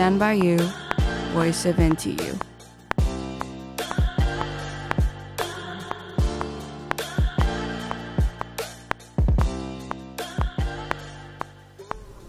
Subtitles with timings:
[0.00, 0.56] Stand by you,
[1.34, 2.32] voice of NTU。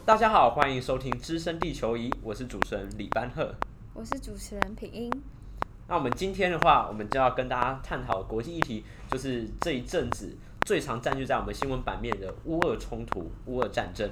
[0.03, 3.55] 大家好，欢迎收听《资深地球仪》，我是主持人李班赫，
[3.93, 5.09] 我是主持人品英。
[5.87, 14.09] 那我们今天的话，我们就要跟大家探讨国际议题，就是这一阵子最常占据在我们新闻版面的乌俄冲突、乌俄战争。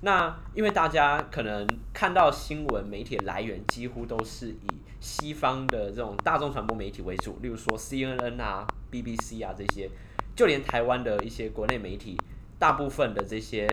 [0.00, 4.68] 那因为大家可能看到新闻媒体的来源几乎都是以
[5.00, 9.90] 西方的这种大众传播媒体为主，例如说 CNN 啊、BBC 啊这些，
[10.36, 12.16] 就连台湾的一些国内媒体，
[12.60, 13.68] 大部分的这些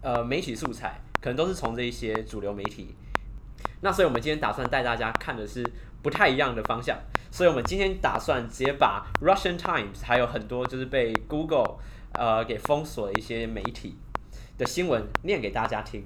[0.00, 2.94] 呃媒体素材可能都是从这一些主流媒体。
[3.82, 5.62] 那所以我们今天打算带大家看的是
[6.02, 6.98] 不太一样的方向，
[7.30, 11.76] 所以我们今天打算直接把 Russian Times 还有很多就是被 Google
[12.12, 13.98] 呃给封锁的一些媒体。
[14.56, 16.04] 的新闻念给大家听。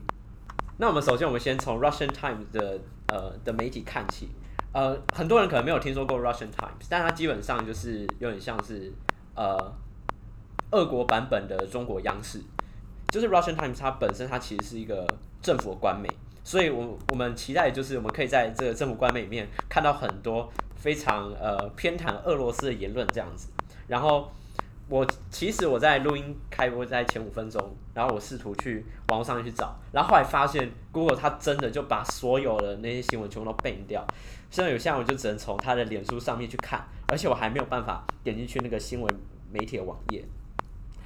[0.79, 4.29] 那我们首先，我们先从 Russian Times 的呃的媒体看起。
[4.73, 8.93] 呃，很多人可能没有听说过 Russian Times，但它基本上就是有点像是
[9.35, 9.57] 呃
[10.71, 12.41] 俄国版本的中国央视。
[13.09, 15.07] 就是 Russian Times 它本身它其实是一个
[15.43, 16.09] 政府官媒，
[16.45, 23.49] 所以我我们期待就是我们可以在这个政府官媒里面看到很多非常呃偏袒俄罗斯的言论这样子，
[23.89, 24.31] 然后。
[24.89, 34.06] 我其实我在录音开播在前五分钟，然后我试图去网络上面去找，然后后来发现 Google 它真的就把所有的那些新闻全部都 ban 掉，
[34.50, 39.14] 现在有些我就只能从他的脸书上面去看，而且我还没有办法点进去那个新闻
[39.53, 40.25] 媒体的网页。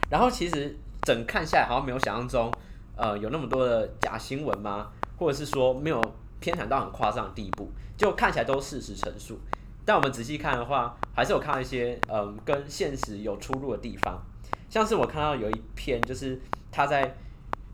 [0.08, 2.52] 然后其实整看下来好像没有想象中，
[2.96, 4.92] 呃，有那么多的假新闻吗？
[5.18, 6.00] 或者是说没有
[6.38, 9.38] 偏袒到很夸张的地步，就看起来都事实陈述。
[9.84, 14.22] 但我们仔细看的话，还是有看到一些嗯跟现实有出入的地方，
[14.68, 16.40] 像是我看到有一篇，就是
[16.70, 17.16] 他在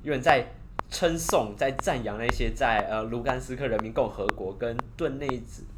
[0.03, 0.47] 有人在
[0.89, 5.29] 称颂、在赞扬那些在呃卢甘斯克人民共和国跟顿内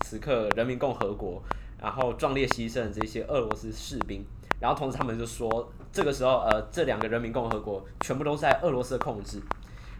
[0.01, 1.43] 茨克人民共和国，
[1.81, 4.25] 然后壮烈牺牲的这些俄罗斯士兵，
[4.61, 9.43] 然后同时他们就说，这个时候呃这两个人民共和国全部都在俄罗斯的控制。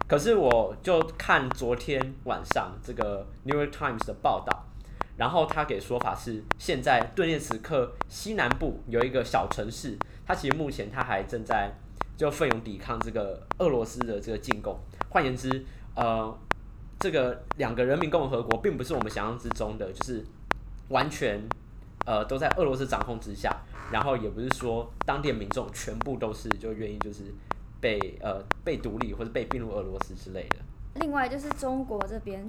[0.07, 4.65] 可是我就看昨天晚上这个 New York Times 的报道。
[5.21, 9.95] 然后他给说法是，现在顿涅茨克西南部有一个小城市，
[10.27, 11.71] 它其实目前它还正在
[12.17, 14.75] 就奋勇抵抗这个俄罗斯的这个进攻。
[15.11, 15.63] 换言之，
[15.95, 16.35] 呃，
[16.99, 20.25] 这个两个人民共和国并不是我们想象之中的，就是
[20.89, 21.47] 完全
[22.07, 23.55] 呃都在俄罗斯掌控之下，
[23.93, 27.25] 然后也不是说当地民众全部都是就愿意就是
[27.79, 30.57] 被呃被独立或者被并入俄罗斯之类的。
[30.95, 32.49] 另外就是中国这边。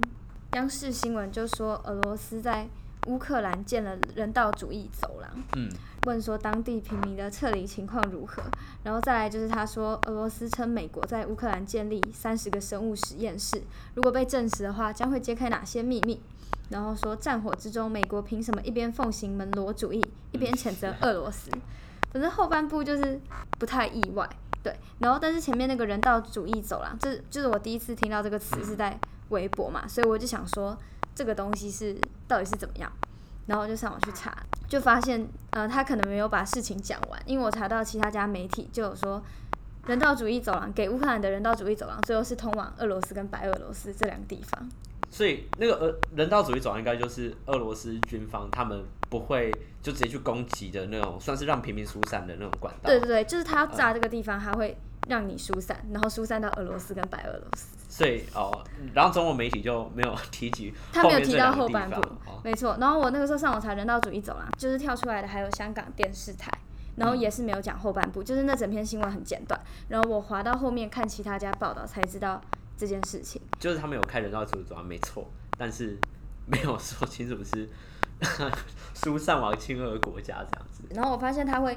[0.52, 2.68] 央视新闻就说，俄罗斯在
[3.06, 5.30] 乌克兰建了人道主义走廊。
[5.56, 5.70] 嗯，
[6.04, 8.42] 问说当地平民的撤离情况如何？
[8.84, 13.62] 然后再来就是他说，俄罗斯称美国在乌克兰建立三十个生物实验室，
[13.94, 16.20] 如果被证实的话，将会揭开哪些秘密？
[16.68, 21.50] 然后说战火之中，美国凭什么一边奉行门罗主义，一边谴责俄罗斯？
[22.12, 23.18] 反正后半部就是
[23.58, 24.28] 不太意外，
[24.62, 24.76] 对。
[24.98, 29.00] 然后但是前面那个人道主义走廊，这就是我第一次听到这个词是在。
[29.32, 30.78] 微博嘛，所以我就想说
[31.14, 31.96] 这个东西是
[32.28, 32.90] 到底是怎么样，
[33.46, 34.32] 然后我就上网去查，
[34.68, 39.22] 就发现呃他可能没有把事情讲完，因为我查到其他家媒体就有说
[39.86, 44.68] 人道主义走廊给乌克兰的人道主义走廊最后是通往俄罗斯跟白俄罗斯这两个地方，
[45.10, 49.50] 所以那个呃人道主义走廊应该就是俄罗斯军方他们不会
[49.82, 52.88] 就直接去攻击的那种，算是让平民疏散的那种管道。
[52.88, 54.76] 对对对，就是他要炸这个地方，他会
[55.08, 57.76] 让你疏散，然后疏散到俄罗斯跟白俄罗斯。
[57.88, 58.64] 所以哦，
[58.94, 62.00] 然后中国媒体就没有提及， 他没有提到后半部，
[62.42, 62.76] 没错。
[62.80, 66.50] 然后我那个时候上网查人道主义走廊，就是跳出来的还有香港电视台，
[66.96, 69.60] 然后也是没有讲后半部，就是那整篇新闻很简短。
[69.88, 72.40] 然后我滑到后面看其他家报道才知道
[72.78, 75.98] 这件事情，就是他们有开人道主义走廊没错，但是
[76.46, 77.68] 没有说清楚是
[78.94, 80.82] 疏散往亲俄国家这样子。
[80.94, 81.76] 然后我发现他会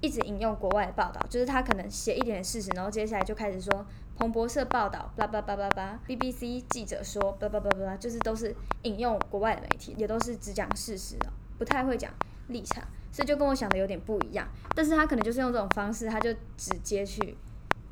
[0.00, 3.86] 一直引用国外的报道，就是他可能写一点点事实，然后接下来就开始说。
[4.18, 11.26] 彭博社报道，叭叭叭叭叭，BBC 记者说，叭叭叭叭叭，就是都是引用国外的媒体，也都是只讲事实的，
[11.56, 12.12] 不太会讲
[12.48, 14.46] 立场，所以就跟我想的有点不一样。
[14.76, 17.34] 但是他可能就是用这种方式，他就直接去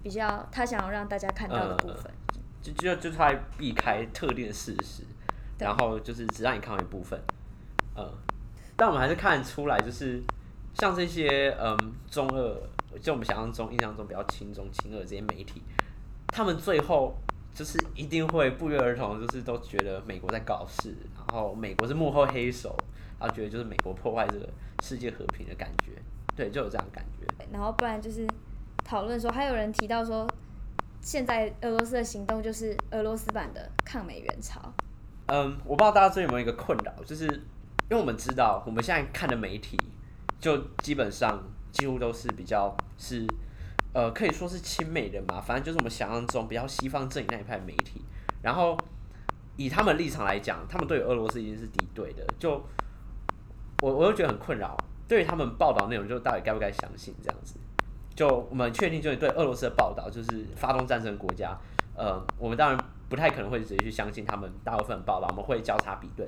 [0.02, 5.04] 比较他想要让大家看到的部分，呃、就就就他避开特定的事实，
[5.58, 7.18] 然后就是只让你看到一部分。
[7.94, 8.06] 呃，
[8.76, 10.22] 但我们还是看得出来，就是
[10.78, 11.76] 像这些嗯
[12.10, 12.56] 中二，
[13.00, 15.62] 就我们想象中、印象中比较轻中轻二这些媒体。
[16.28, 17.16] 他们最后
[17.52, 22.76] 就是一定会不约而同，就是都觉得美国在搞事，然后美国是幕后黑手，
[23.18, 24.48] 然后觉得就是美国破坏这个
[24.82, 25.92] 世界和平的感觉，
[26.36, 27.26] 对，就有这样的感觉。
[27.50, 28.28] 然后不然就是
[28.84, 30.28] 讨论说，还有人提到说，
[31.00, 34.60] 现在俄罗斯的行动就是俄罗斯版的抗美援朝。
[35.26, 39.76] 嗯，我不知道大家最近有没有一个困扰，就是因为我们知道我们现在看的媒体，
[40.40, 41.42] 就基本上
[41.72, 43.26] 几乎都是比较是
[43.92, 48.02] 呃可以说是亲美的嘛，反正就是我们想象中比较西方阵营那一派媒体。
[48.42, 48.78] 然后
[49.56, 52.52] 以他们立场来讲，他们对俄罗斯已经是敌对的，就
[53.82, 54.76] 我我又觉得很困扰。
[55.08, 57.56] 对于他们报道内容，就到底该不该相信这样子？
[58.14, 61.58] 就我们确定，就是对俄罗斯的报道，就是发动战争国家，
[61.96, 66.26] 呃，我们当然不太可能会直接去相信他们大部分报道，我们会交叉比对。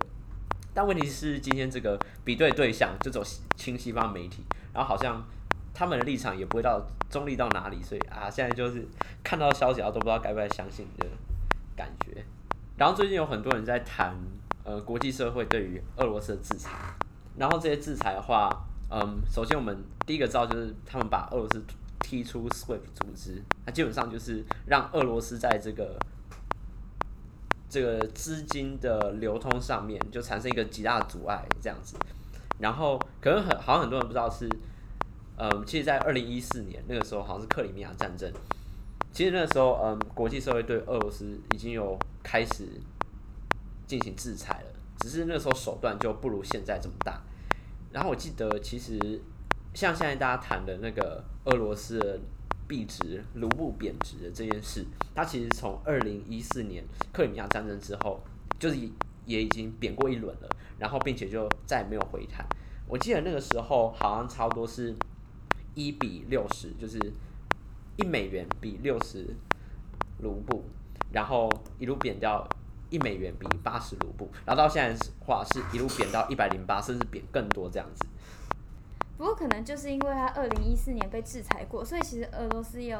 [0.75, 3.23] 但问题是，今天这个比对对象就走
[3.57, 5.25] 亲西方媒体，然后好像
[5.75, 8.87] 他们的立场也不会到中立到哪里，所以啊，现在就是
[9.23, 11.07] 看到消息，然后都不知道该不该相信的
[11.77, 12.25] 感觉。
[12.77, 14.17] 然后最近有很多人在谈，
[14.65, 16.95] 呃，国际社会对于俄罗斯的制裁，
[17.37, 18.49] 然后这些制裁的话，
[18.91, 19.77] 嗯，首先我们
[20.07, 21.63] 第一个知道就是他们把俄罗斯。
[22.03, 25.97] 踢出 SWIFT 组织，那基本上就是让俄罗斯在这个
[27.71, 31.97] 这个资金的流通上面就产生一个极大的阻碍，这样子。
[32.59, 34.47] 然后可能很好像很多人不知道是，
[35.39, 38.31] 嗯，其实，在二零一四年那个时候，好像是克里米亚战争。
[39.13, 42.69] 其实那个时候，嗯，国际社会对俄罗斯已经有开始
[43.87, 47.23] 进行制裁了，只是那时候手段就不如现在这么大。
[47.93, 49.23] 然后我记得，其实。
[49.73, 52.21] 像现在大家谈的那个俄罗斯
[52.71, 58.23] 币值卢布贬值的这件事，它其实从二零一四年克里米亚战争之后，
[58.61, 58.77] 就是
[59.27, 62.47] 也已经贬过一轮了，然后并且就再也没有回弹。
[62.87, 64.95] 我记得那个时候好像差不多是
[65.75, 66.97] 一比六十，就是
[67.97, 69.35] 一美元比六十
[70.21, 70.63] 卢布，
[71.13, 71.51] 然后
[71.81, 72.49] 一路贬掉
[72.89, 78.07] 一美元比八十卢布，然后到现在的话是一路贬到一百零八，甚至贬更多这样子。
[79.21, 82.99] 不过可能就是因为他二零一四年被制裁过，所以其实俄罗斯也有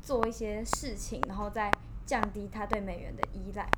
[0.00, 1.68] 做一些事情，然后再
[2.06, 3.68] 降低他对美元的依赖。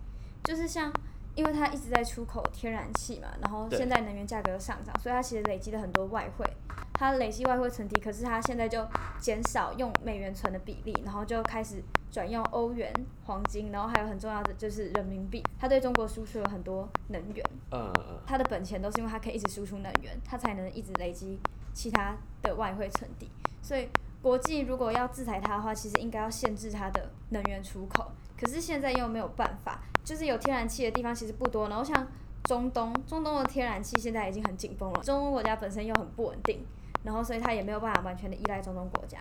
[0.43, 0.93] 就是像，
[1.35, 6.47] 因为他一直在出口天然气嘛，然后现在能源价格上涨，所以他其实累积了很多外汇。
[6.95, 8.87] 他累积外汇存底，可是它现在就
[9.19, 12.91] 减少用美元存的比例，然后就开始转用欧元、
[13.25, 15.43] 黄金，然后还有很重要的就是人民币。
[15.61, 17.93] 它对中国输出了很多能源，嗯，
[18.27, 21.39] 他的本钱都是因为它可以一直输出能源，它才能一直累积。
[21.75, 23.29] 其他的外汇存底，
[23.61, 23.89] 所以
[24.23, 28.13] 国际如果要制裁它的话，其实应该要限制它的能源出口。
[28.39, 31.69] 可是现在又没有办法，就是有天然气的地方其实不多。
[31.69, 32.07] 然后像
[32.45, 35.03] 中东，中东的天然气现在已经很紧绷了。
[35.03, 36.65] 中东国家本身又很不稳定，
[37.05, 39.19] 然后所以他也没有办法完全的依赖中东国家。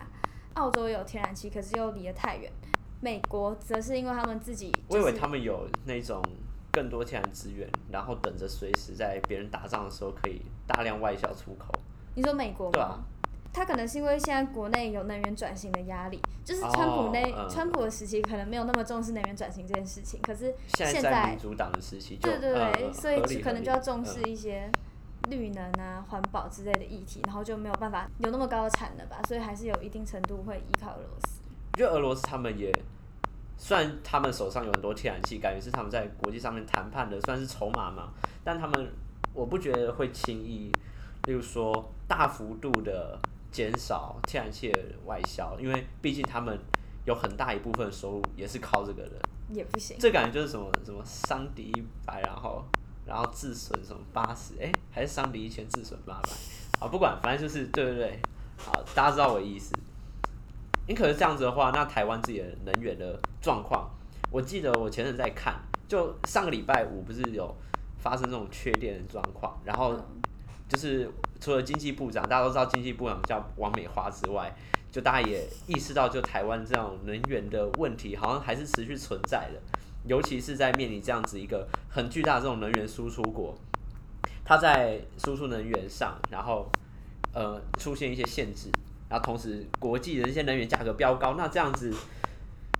[0.55, 2.51] 澳洲有天然气，可是又离得太远。
[3.01, 6.23] 美国则是因为他们自己，我以为他们有那种
[6.71, 11.73] 更多天然资源，然后等着随时在别人打仗的时候可以大量外销出口。
[12.15, 12.79] 你说美国吗？
[12.79, 13.03] 啊、
[13.51, 24.71] 他可能是因为现在国内有能源转型的压力，就是川普那、哦嗯、川普的时期可能没有那么重视能源转型这件事情，可是现在民主党的时期，对对对，嗯、所以可能就要重视一些
[25.29, 31.41] 绿能啊、环、嗯、保之类的议题，然后就没有办法有那么高的产能吧，所以还是有一定程度会依靠俄罗斯。
[31.73, 32.71] 就俄罗斯他们也，
[33.57, 38.91] 虽然他们手上有很多天然气，感觉是他们在国际上面谈判的算是筹码嘛，但他们
[39.33, 40.71] 我不觉得会轻易。
[41.25, 43.17] 例如说，大幅度的
[43.49, 46.59] 减少天然气的外销，因为毕竟他们
[47.05, 49.95] 有很大一部分收入也是靠这个的，也不行。
[49.97, 52.61] 这感觉就是什么什么伤敌一百，然后
[53.13, 56.29] 然后自损什么八十，哎，还是伤敌一千自损八百，
[56.79, 58.19] 啊，不管，反正就是对对对，
[58.57, 59.71] 好，大家知道我的意思。
[60.87, 63.87] 你可是这样子的话，那台湾自己的能源的状况，
[64.31, 67.55] 我记得我前阵在看，就上个礼拜五不是有
[67.99, 69.95] 发生这种缺电的状况，然后。
[70.65, 71.07] 就是
[71.39, 74.51] 除了经济部长，大家都知道经济部长叫王美花之外，
[74.89, 79.61] 就大家也意识到，就台湾这种能源的问题，好像还是持续存在的。
[80.05, 83.55] 尤其是在面临这样子一个很巨大的这种能源输出国，
[84.43, 86.69] 它在输出能源上，然后
[87.33, 88.69] 呃出现一些限制，
[89.09, 91.93] 然后同时国际的这些能源价格飙高，那这样子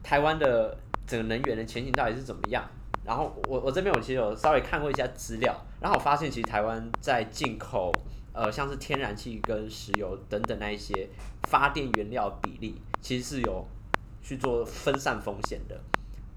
[0.04, 0.78] 台湾的
[1.08, 2.64] 整个能源的前景到底是怎么样？
[3.06, 7.92] 然后我我这边我其实有稍微看过一下资料，然后我发现其实台湾在进口
[8.34, 11.10] 呃像是天然气跟石油等等那一些
[11.50, 13.68] 发电原料比例，其实是有
[14.22, 15.80] 去做分散风险的。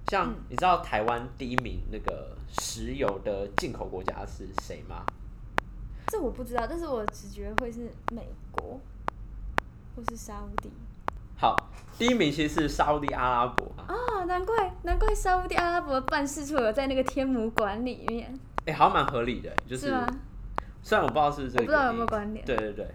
[0.09, 5.05] 像你知道台湾第一名那个石油的进口国家是谁吗？
[6.07, 8.79] 这我不知道，但是我只觉得会是美国
[9.95, 10.71] 或是沙乌地。
[11.37, 11.55] 好，
[11.97, 18.33] 第一名其实是沙乌地阿拉伯啊、哦，难怪难怪沙乌地阿拉伯的办事处有在那个天母馆里面。
[18.65, 19.93] 哎、欸，好像蛮合理的，就是？
[20.81, 22.45] 虽然我不知道是不是这个，我不知道有没有关联。
[22.45, 22.87] 对对对，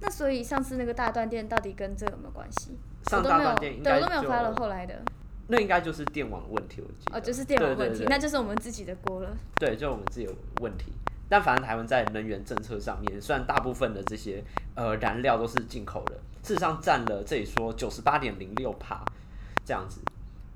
[0.00, 2.78] 那所以上次那个大断电到底跟这个有没有关系？
[3.10, 5.02] 上大断电应该对，我都没有发了后来的。
[5.48, 7.16] 那应该就是电网问题，我记得。
[7.16, 9.36] 哦，就是电网问题，那就是我们自己的锅了。
[9.56, 10.92] 对，就我们自己的问题。
[11.28, 14.42] 但反正台湾在能源政策上面，虽然大部分的这些
[14.74, 19.04] 呃燃料都是进口的，事实上占了这里说九十八点零六帕
[19.64, 20.00] 这样子。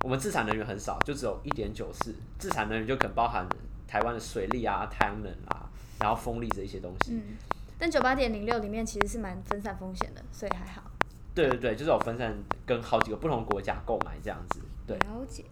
[0.02, 2.14] 我们自产能源很少，就只有一点九四。
[2.38, 3.46] 自产能源就可能包含
[3.86, 5.68] 台湾的水力啊、太阳能啊，
[5.98, 7.14] 然后风力这一些东西。
[7.14, 7.36] 嗯，
[7.78, 10.82] 但九八点零六里面其实是蛮分散风险的，所以还好。
[11.40, 14.60] 对对对，就是有分散跟好几个不同国家购买这样子。
[14.86, 15.44] 对，了解。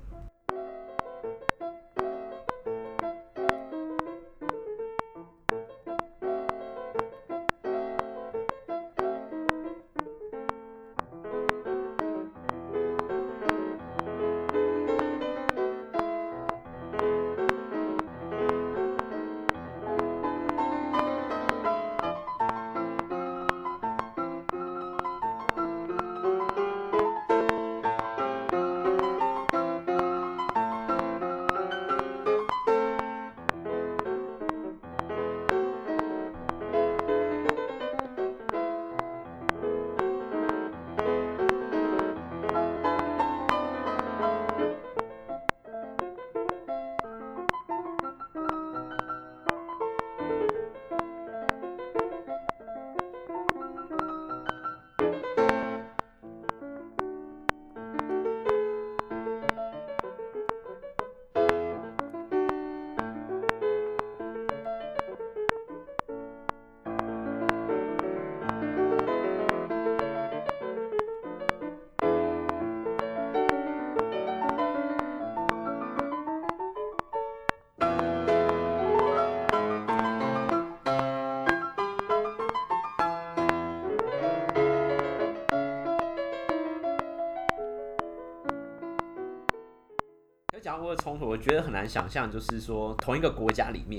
[90.68, 93.98] 讲乌俄冲突，我觉得很难想象，就是说同一个国家里面，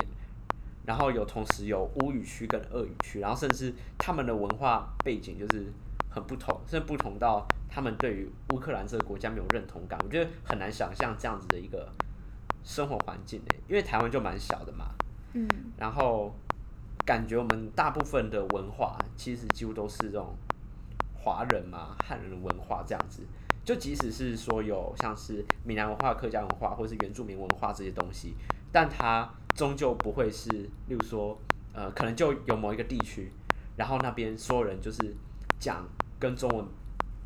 [0.86, 5.66] 然后有同时有乌语区跟俄语区，然后甚至他们的文化背景就是
[6.12, 10.00] 很不同，甚至不同到他们对于乌克兰这个国家没有认同感。
[10.04, 11.90] 我觉得很难想象这样子的一个
[12.64, 14.94] 生活环境诶，因为台湾就蛮小的嘛，
[15.34, 16.32] 嗯，然后
[17.04, 20.36] 感觉我们大部分的文化其实几乎都是这种
[21.16, 23.24] 华人嘛、汉人的文化这样子。
[23.66, 28.34] 就即使是说有像是闽南文化、客家文化，或是原住民文化这些东西，
[28.72, 30.50] 但它终究不会是，
[30.88, 31.38] 例如说，
[31.74, 33.32] 呃，可能就有某一个地区，
[33.76, 35.16] 然后那边所有人就是
[35.60, 35.88] 讲
[36.20, 36.66] 跟中文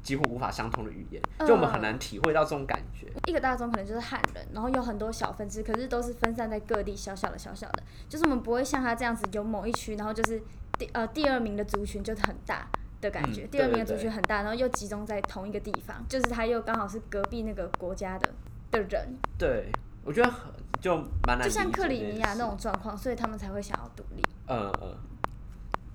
[0.01, 3.07] 几乎无法相通的语言，就我们很难体会到这种感觉。
[3.25, 10.43] 一个大宗可能就是汉人，然后有很多小分支，可是都是分散在各地，小小的、小小的，就是我们不会像他这样子有某一区，然后就是
[10.77, 12.67] 第呃第二名的族群就是很大。
[13.03, 18.29] 的感觉，第二名的族群很大，然后又集中在同一个地方，就是他又刚好是隔壁那个国家的
[18.71, 19.15] 的人。
[19.37, 19.71] 对，
[20.03, 24.23] 我觉得很就蛮难，就像克里米亚那种状况，所以他们才会想要独立。
[24.47, 24.97] 嗯嗯，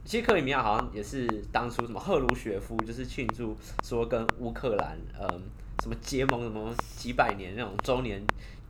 [0.05, 5.43] 其实克里米亚好像也是当初什么赫鲁雪夫就是庆祝说跟乌克兰嗯
[5.83, 8.23] 什么结盟什么几百年那种周年，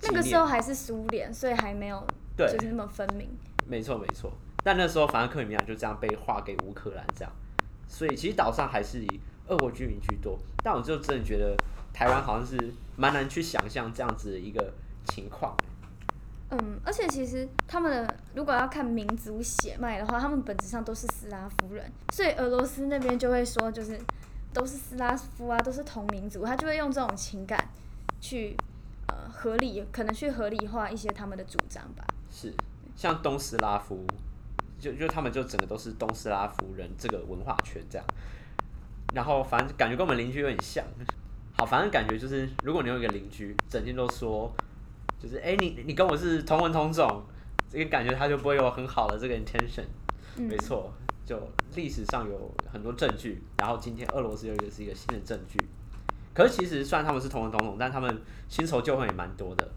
[0.02, 2.04] 那个时候还是苏联，所以还没有
[2.36, 3.28] 对就是那么分明。
[3.66, 4.32] 没错没错，
[4.64, 7.32] 但那时候反正克里米亚就这样被划给乌克兰这样。
[7.88, 11.56] 所以其实岛上还是以俄国居民居多，但我就真的觉得
[11.92, 14.72] 台湾好像是蛮难去想象这样子的一个
[15.06, 15.56] 情况。
[16.50, 23.98] 嗯，而且其实他们的如果要看民族血脉的话，他们本质上都是斯拉夫人，所以俄罗斯那边就会说就是
[24.52, 27.68] 都是斯拉夫啊，都是同民族，他就会用这种情感
[28.20, 28.56] 去
[29.08, 32.06] 呃合理，可能去合理化一些他们的主张吧。
[32.30, 32.54] 是，
[32.96, 34.06] 像东斯拉夫。
[34.78, 38.06] 就就他们就整个都是东斯拉夫人这个文化圈这样，
[39.12, 40.84] 然后反正感觉跟我们邻居有点像，
[41.56, 44.54] 好，反正感觉就是如果你有一个邻居整天都说，
[45.18, 47.24] 就是哎、欸、你你跟我是同文同种，
[47.68, 49.84] 这个感觉他就不会有很好的这个 intention，
[50.36, 50.92] 嗯、没错，
[51.26, 51.36] 就
[51.74, 55.58] 历史上有很多证据，然后今天俄罗斯又一个是一个新的证据，
[56.32, 59.68] 可是其实虽然他们是同文同种，但他们新仇旧恨也蛮多的，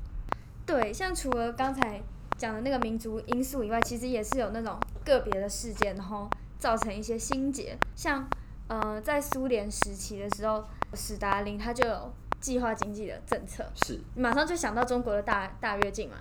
[0.66, 2.00] 对，像除了刚才。
[2.42, 7.78] 讲的那个民族因素以外，其实也是有那种个别的事件，然后造成一些心结。
[7.96, 8.28] 像
[8.68, 10.64] 呃，在苏联时期的时候，
[10.96, 16.16] 史达林他就有计划经济的政策，是马上就想到中国的大大跃进嘛。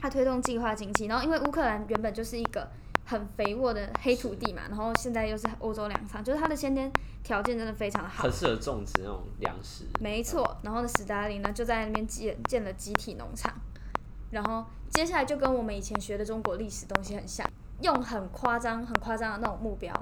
[0.00, 2.68] 他推动计划经济，然后因为乌克兰原本就是一个
[3.04, 6.92] 很肥沃的黑土地嘛，然后现在又是欧洲粮仓，就是它的先天
[7.22, 9.84] 条件真的非常好，很适合种植那种粮食。
[10.00, 13.54] 没错，然后呢，史达林呢就在那边建建了集体农场。
[14.34, 17.48] 然后接下来就跟我们以前学的中国历史东西很像，
[17.80, 19.94] 用很夸张、很夸张的那种目标，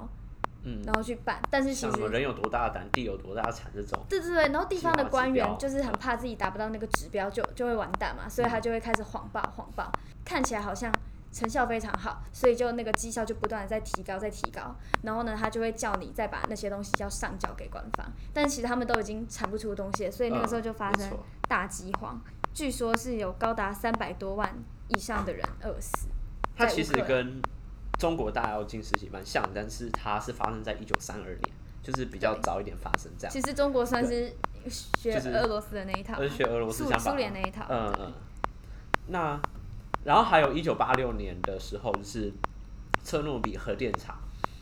[0.63, 3.97] 嗯，然后去办，但是其实人有多大的胆，地有多大的产这种。
[4.09, 9.91] 对对对，然后地方的官员就是很怕自己达不到那个指标，就就会完蛋嘛，所以他就会开始谎报谎报，
[10.25, 10.91] 看起来好像。
[11.33, 14.75] 成效非常好，所以就那个绩效就不断的在提高，在提高。
[15.01, 18.05] 然后呢，他就会叫你再把那些东西要上交给官方。
[18.31, 21.11] 但其实他们都已经产不出东西，所以那个时候就发生
[21.47, 22.21] 大饥荒。
[22.53, 24.55] 嗯、据说是有高达三百多万
[24.89, 26.07] 以上的人饿死。
[26.55, 27.41] 它其实跟
[27.97, 31.41] 中国大跃进时期蛮像，但是它是发生在一九三二年，
[31.81, 33.33] 就是比较早一点发生这样。
[33.33, 34.33] 其实中国算是
[34.69, 37.65] 学俄罗斯的那一套，就是、学俄罗斯苏苏联那一套。
[37.69, 38.13] 嗯嗯。
[39.07, 39.41] 那。
[40.05, 42.29] 然后还有一九八六年的时候，就是
[43.05, 44.17] 车诺比核电厂，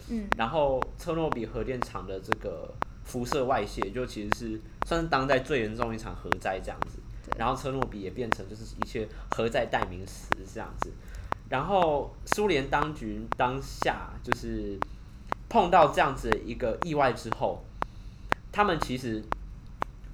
[0.08, 2.72] 嗯，然后车诺比核电厂的这个
[3.04, 7.00] 辐射外泄，就其实是算是当代最严重一场核灾这样子。
[7.38, 10.92] 然后车诺比也变成就是一切核在代名词这样子。
[11.50, 14.80] 然后苏联当局当下就是
[15.50, 17.62] 碰到这样子一个意外之后，
[18.52, 19.22] 他们其实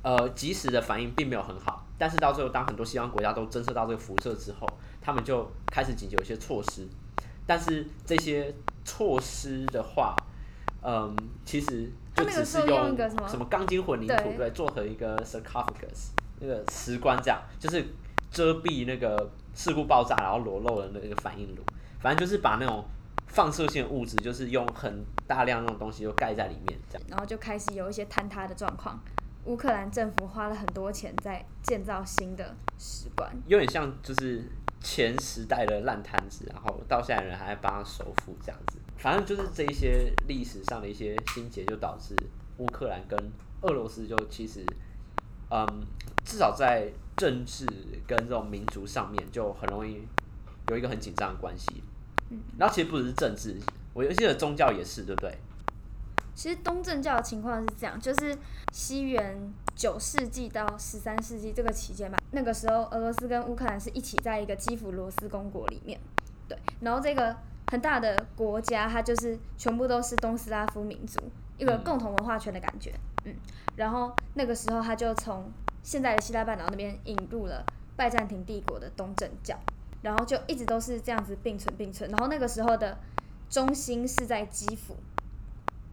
[0.02, 4.68] 呃及时的反应并没有很好，但是到最后，当很多西方国家都侦测到这个辐射之后，
[5.00, 6.88] 他们就开始紧急有一些措施，
[7.46, 8.52] 但是这些
[8.84, 10.16] 措施的话，
[10.82, 12.98] 嗯，其实就只是用
[13.28, 16.10] 什么钢筋混凝土对做成一个 sarcophagus
[16.40, 17.86] 那个石棺这样，就是
[18.32, 21.62] 遮蔽那个事故爆炸然后裸露的那个反应炉，
[22.00, 22.86] 反正就是把那种
[23.28, 29.00] 放射性物质，就是用很大量那种东西就盖在里面这样，然后就开始有一些坍塌的状况。
[29.46, 34.44] 乌克兰政府花了很多钱在建造新的石棺，有点像就是。
[34.80, 42.16] 前时代的烂摊子，然后到现在人还在帮他首付这样子，反正就是这一些历史上的一些心结，就导致
[42.58, 43.20] 乌克兰跟
[43.62, 44.64] 俄罗斯就其实，
[45.50, 45.68] 嗯，
[46.28, 47.66] 至少在政治
[48.06, 50.06] 跟这种民族上面就很容易
[50.70, 51.82] 有一个很紧张的关系。
[52.30, 53.58] 嗯，然后其实不只是政治，
[53.94, 55.38] 我记得宗教也是，对不对？
[56.36, 58.38] 其实东正教的情况是这样，就是
[58.74, 65.98] 西元九世纪到十三世纪这个期间吧，那个时候俄罗斯跟乌克兰是一起在一个基辅罗斯公国里面，
[66.48, 67.36] 对，然后这个
[67.72, 71.20] 很大的国家，它就是全部都是东斯拉夫民族，
[71.58, 73.34] 一个共同文化圈的感觉，嗯，
[73.78, 75.50] 然后那个时候他就从
[75.88, 79.58] 现在的希腊半岛那边引入了拜占庭帝国的东正教，
[80.02, 83.00] 然后就一直都是这样子并存并存，然后那个时候的
[83.50, 84.98] 中心是在基辅。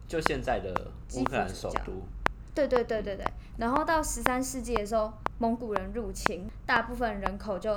[0.05, 1.93] 就现在的乌克兰首都，
[2.53, 3.25] 对对对对对。
[3.57, 7.73] 然后到十三世纪的时候，蒙古人入侵，大部分人口就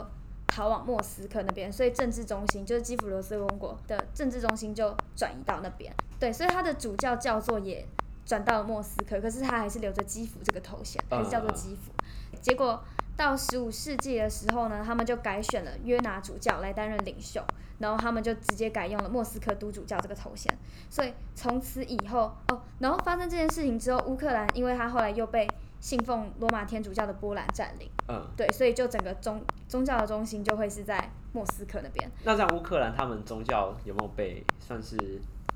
[0.48, 5.94] 逃往莫斯科那边，所以政治中心就是基辅罗斯公国的政治中心就转移到那边。
[6.18, 7.86] 对，所以他的主教教座也
[8.26, 11.92] 转到了莫斯科，可是他还是留着基辅这个头衔，还是叫做基辅。
[12.40, 12.82] 结果
[13.16, 17.42] 到十五世纪的时候呢，他们就改选了约拿主教来担任领袖。
[17.78, 20.52] 然后他们就直接改用了莫斯科都主教这个头衔，
[20.90, 25.46] 所以从此以后哦，然后发生这件事情之后，乌克兰因为他后来又被
[25.78, 32.10] 信奉罗马天主教的波兰占领，嗯，对，所以就整个宗宗教的中心就会是在莫斯科那边。
[32.24, 34.98] 那在乌克兰，他们宗教有没有被算是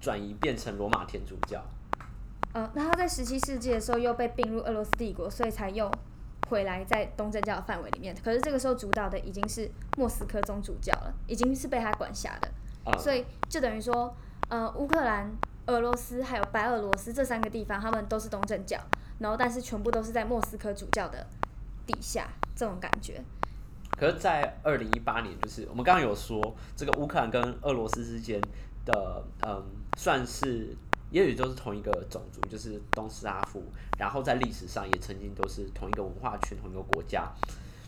[0.00, 1.60] 转移变成罗马天主教？
[2.54, 5.90] 嗯，那他在十七世纪的时候又被并入俄罗斯帝国，所以才又。
[6.52, 12.48] 回来在东正教的范围里面，可是这个时候主导的已经是莫斯科宗主教了，已经是被他管辖的，
[12.84, 14.14] 嗯、所以就等于说，
[14.50, 15.32] 呃，乌克兰、
[15.68, 18.78] 俄罗斯还有白俄罗斯这三个地方，他们都是东正教，
[19.18, 21.26] 然后但是全部都是在莫斯科主教的
[21.86, 23.24] 底下，这种感觉。
[23.98, 28.38] 可是，在二零一八年，就是我们刚刚有说，这个乌克兰跟俄罗斯之间
[28.84, 29.64] 的，嗯，
[29.96, 30.76] 算是。
[31.12, 33.62] 也许都是同一个种族，就是东斯拉夫，
[33.98, 37.30] 然后在历史上也曾经都是同一个文化圈、同一个国家。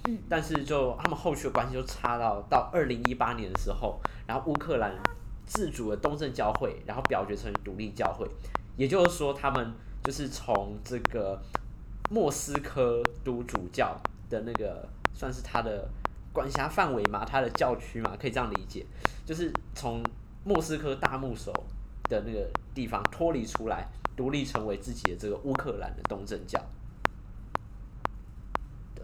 [0.07, 4.95] 嗯，但是就他们后续的关系就差到到二零一八年的时候，然后乌克兰
[5.47, 8.29] 自主的东正教会，然后表决成独立教会，
[8.77, 9.73] 也就是说，他们
[10.05, 11.41] 就是从这个
[12.11, 15.89] 莫斯科都主教的那个算是他的
[16.31, 18.85] 管辖范围嘛，他的教区嘛，可以这样理解，
[19.25, 20.05] 就是从
[20.45, 21.51] 莫斯科大牧首。
[22.09, 26.62] 的那个地方脱离出来，独立成为自己的这个乌克兰的东正教。
[28.95, 29.03] 对，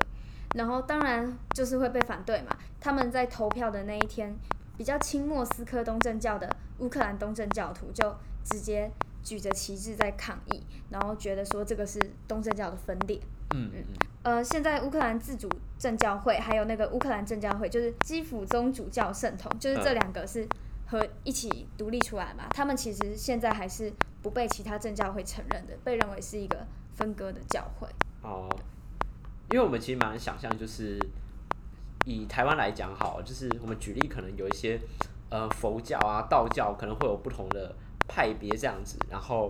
[0.55, 2.57] 然后当然就是会被反对嘛。
[2.79, 4.37] 他们在投票的那一天，
[4.77, 8.91] 比较亲莫斯科东正教的乌克兰东正教徒就直接
[9.23, 13.21] 举着旗帜在抗议，然后觉得说这个是东正教的分裂。
[13.55, 13.95] 嗯嗯嗯。
[14.23, 20.47] 呃，现在乌克兰自主正教会还有那个乌克兰正教会，就是基辅宗主教圣统，就是这两个是。
[20.91, 27.87] 和一起独立出来嘛，他们其实现在还是不被其他正教会承认的，被认为是一个分割的教会。
[28.23, 28.49] 哦，
[29.53, 30.99] 因为我们其实蛮想象，就是
[32.07, 34.81] 以台湾来讲，好，就是我们举例，可能有一些
[35.29, 37.73] 呃佛教啊、道教可能会有不同的
[38.09, 39.49] 派别这样子，然后，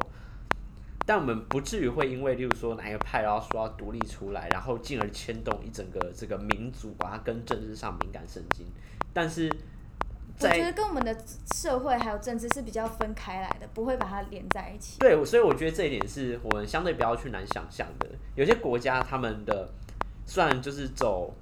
[1.07, 8.66] 但我们不至于会因为，例如说哪一个派，然后说要独立出来，然后进而牵动一整个这个民族，把它跟政治上敏感神经。
[9.14, 9.50] 但是，
[10.48, 11.16] 我觉得跟我们的
[11.55, 14.98] 社会还有政治是比较分开来的，不会把它连在一起。
[15.00, 18.07] 对，所以我觉得这一点是我们相对不要去难想象的。
[18.35, 19.68] 有些国家他们的
[20.26, 21.35] 虽然就是走。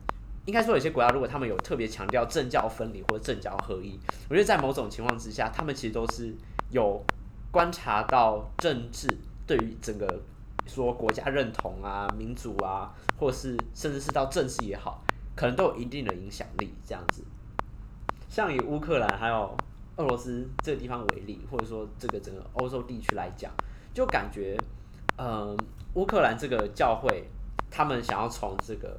[0.47, 6.35] 应该说，有些国家如果他们有特别强调政教分离或者政教合一，我觉得在某种情况之下，他们其实都是
[6.71, 7.05] 有
[7.51, 9.07] 观察到政治
[9.47, 10.23] 对于整个
[10.67, 15.05] 说国家认同啊、民主啊，或是甚至是到政治也好，
[15.37, 16.73] 可能都有一定的影响力。
[16.83, 17.23] 这样子，
[18.39, 19.53] 像以乌克兰还有
[19.97, 23.51] 俄罗斯这个地方为例，或者说这个整个欧洲地区来讲，
[23.93, 24.57] 就感觉，
[25.17, 25.59] 嗯，
[25.95, 27.25] 乌克兰这个教会，
[27.69, 28.97] 他们想要从这个。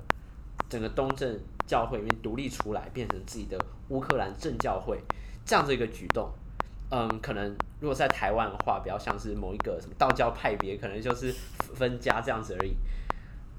[0.69, 5.01] 整个东正教会里面独立出来，变成自己的乌克兰正教会，
[5.43, 6.29] 这样子一个举动，
[6.91, 12.75] 嗯，可能如果在台湾的话，比较像是某一个什么道教派别，可能就是分家这样子而已，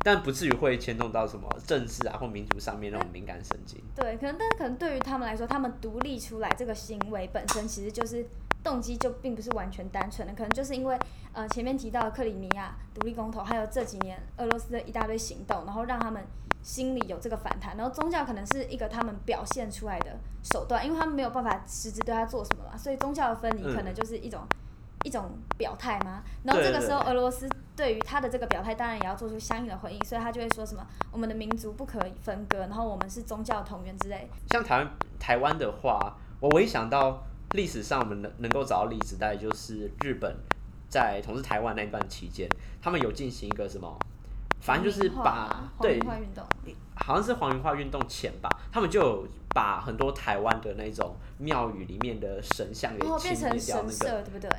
[0.02, 3.80] 但不至于会牵动到什么政治啊或民族上面那种敏感神经。
[3.94, 8.26] 对，可能，但是可能对于他们来说，他们独立出来这个行为本身，其实就是
[8.62, 10.98] 动机就并不是完全单纯的，可能就是因为
[11.32, 16.24] 呃前面提到的克里米亚独立公投，还有这几年俄罗斯的一大堆行动，然后让他们。
[16.62, 24.56] 心里有这个反弹，然后宗教可能是一个他们表现出来的手段，因为他们没有办法实质对他做什么嘛，所以宗教的分离可能就是一种、嗯、
[25.04, 26.22] 一种表态吗。
[26.44, 34.28] 然后这个时候，俄罗斯对于他的这个表态，当然也要做出相应的回应，所以他就会说什么“我们的民族不可以分割”，然后我们是宗教同源之类。
[34.50, 40.36] 像台湾台湾的话，我唯一想到历史上我们能能够找到例子，大概就是日本
[40.88, 42.48] 在统治台湾那一段期间，
[42.82, 43.98] 他们有进行一个什么？
[44.60, 45.98] 反正就是把对，
[47.04, 54.50] 好像是皇民化运动前吧，他们就有把很多台湾的那种庙宇里面的神像给清理掉，那个对不对？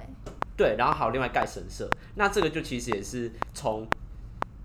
[0.57, 3.87] 对，然后还有另外盖神社，那这个就其实也是从，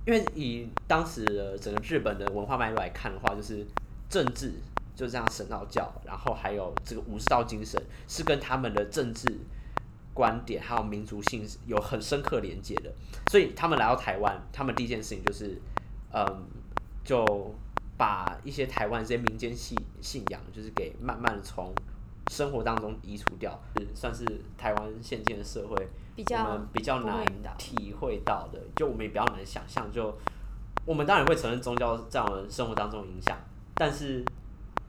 [0.07, 3.67] 因为以当时的整个日本的文化脉络来看的话，就是
[4.09, 4.53] 政治
[4.95, 9.39] 就这样神道教，然后还有这个武士道精神是跟他们的政治。
[10.17, 12.91] 观点还有民族性有很深刻连接的，
[13.31, 15.61] 所以他们来到台湾，他们第一件事情就是，
[16.11, 16.43] 嗯，
[17.05, 17.55] 就
[17.97, 21.75] 把一些台湾这些民间信信仰，就是给慢慢从
[22.31, 23.59] 生活当中移除掉，
[23.95, 24.25] 算是
[24.57, 27.25] 台湾现今的社会比较我们比较难
[27.59, 30.17] 体会到的，就我们也比较难想象，就
[30.85, 33.39] 我们当然会承认宗教在我们生活当中影响，
[33.75, 34.25] 但是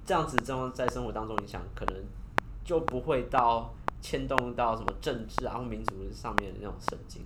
[0.06, 1.96] 这样子这样在生活当中影响，可能
[2.64, 3.74] 就不会到。
[4.00, 7.24] 牵动到什么政治啊或民族上面的那种神经，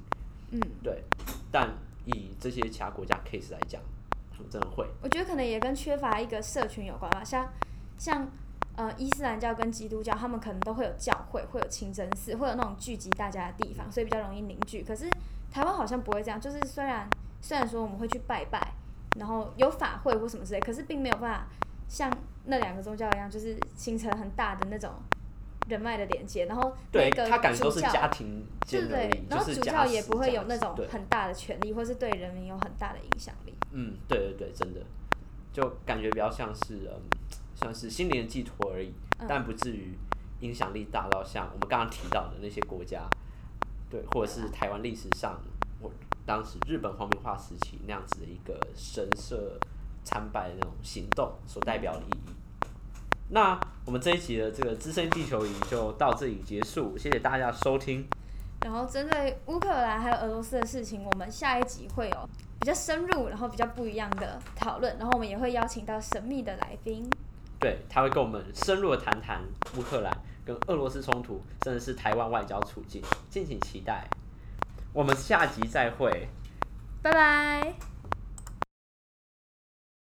[0.52, 1.04] 嗯，对。
[1.52, 1.70] 但
[2.06, 3.80] 以这些其他国家 case 来讲，
[4.32, 4.88] 他们真会。
[5.02, 7.24] 我觉得可能也跟缺乏一个社群有关吧。
[7.24, 7.48] 像
[7.98, 8.28] 像
[8.76, 14.84] 呃伊斯兰教跟基督教，他们可能都会有教会，会有清真寺，会有那种聚集大家的地方，所以比较容易凝聚。
[14.84, 15.10] 可是
[15.52, 17.08] 台湾好像不会这样，就是虽然
[17.42, 18.74] 虽然说我们会去拜拜，
[19.18, 21.48] 然后有法会或什么之类，可是并没有办法
[21.88, 22.12] 像
[22.46, 24.92] 那两个宗教一样，就是形成很大的那种。
[25.68, 33.54] 人脉的连接，然后那个主教，他感觉都是家庭对对，然后主教也不会有那种很大的权利，或是对人民有很大的影响力。
[33.72, 34.82] 嗯，对对对，真的，
[35.54, 37.02] 就感觉比较像是嗯，
[37.56, 39.98] 像是心灵的寄托而已，嗯，但不至于
[40.42, 43.08] 影响力大到像我们刚刚提到的那些国家，
[43.90, 45.40] 对，或者是台湾历史上，
[45.80, 45.92] 我
[46.26, 49.58] 当时日本皇民化时期那样子的一个神社
[50.04, 52.32] 参拜的那种行动所代表的意义。
[53.34, 58.06] 那我们这一集的这个资深地球仪就到这里结束，谢谢大家收听。
[58.62, 67.10] 然后针对乌克兰还有俄罗斯的事情，我们下一集会有比较深入，然后比较不一样的讨论，然后我们也会邀请到神秘的来宾，
[67.60, 69.42] 对，他会跟我们深入的谈谈
[69.78, 70.16] 乌克兰
[70.46, 74.06] 跟俄罗斯冲突，甚至是台湾外交处境，敬请期待。
[74.94, 76.28] 我们下集再会，
[77.02, 77.91] 拜拜。